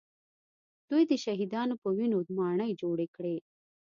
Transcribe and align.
دوی 0.89 1.03
د 1.07 1.13
شهیدانو 1.23 1.75
په 1.83 1.87
وینو 1.97 2.17
ماڼۍ 2.37 2.71
جوړې 2.81 3.07
کړې 3.15 3.35